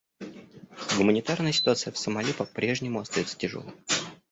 [0.97, 3.71] Гуманитарная ситуация в Сомали по-прежнему остается тяжелой.